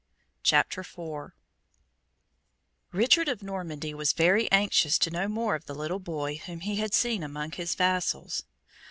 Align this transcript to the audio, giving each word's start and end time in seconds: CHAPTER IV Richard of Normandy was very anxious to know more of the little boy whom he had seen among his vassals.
CHAPTER 0.41 0.81
IV 0.81 1.29
Richard 2.91 3.27
of 3.29 3.43
Normandy 3.43 3.93
was 3.93 4.13
very 4.13 4.51
anxious 4.51 4.97
to 4.97 5.11
know 5.11 5.27
more 5.27 5.53
of 5.53 5.67
the 5.67 5.75
little 5.75 5.99
boy 5.99 6.37
whom 6.47 6.61
he 6.61 6.77
had 6.77 6.95
seen 6.95 7.21
among 7.21 7.51
his 7.51 7.75
vassals. 7.75 8.43